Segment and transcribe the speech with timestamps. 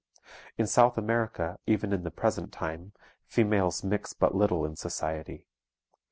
[0.57, 2.91] In South America, even in the present time,
[3.27, 5.45] females mix but little in society.